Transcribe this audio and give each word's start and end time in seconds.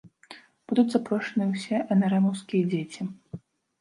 Будуць 0.69 0.93
запрошаныя 0.93 1.49
ўсе 1.51 1.77
энэрэмаўскія 1.97 2.63
дзеці. 2.73 3.01